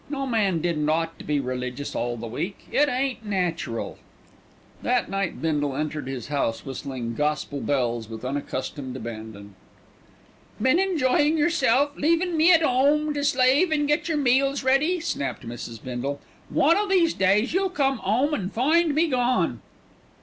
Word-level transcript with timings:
No 0.09 0.25
man 0.25 0.61
didn't 0.61 0.89
ought 0.89 1.19
to 1.19 1.23
be 1.25 1.39
religious 1.39 1.93
all 1.93 2.17
the 2.17 2.25
week. 2.25 2.61
It 2.71 2.89
ain't 2.89 3.23
natural." 3.23 3.99
That 4.81 5.11
night 5.11 5.43
Bindle 5.43 5.75
entered 5.75 6.07
his 6.07 6.29
house 6.29 6.65
whistling 6.65 7.13
"Gospel 7.13 7.61
Bells" 7.61 8.09
with 8.09 8.25
unaccustomed 8.25 8.95
abandon. 8.97 9.53
"Been 10.59 10.79
enjoyin' 10.79 11.37
yerself, 11.37 11.91
leavin' 11.95 12.35
me 12.35 12.51
at 12.51 12.63
'ome 12.63 13.13
to 13.13 13.23
slave 13.23 13.69
and 13.71 13.87
get 13.87 14.09
yer 14.09 14.17
meals 14.17 14.63
ready," 14.63 14.99
snapped 14.99 15.47
Mrs. 15.47 15.79
Bindle. 15.83 16.19
"One 16.49 16.77
o' 16.77 16.87
these 16.87 17.13
days 17.13 17.53
you'll 17.53 17.69
come 17.69 18.01
'ome 18.03 18.33
and 18.33 18.51
find 18.51 18.95
me 18.95 19.07
gone." 19.07 19.61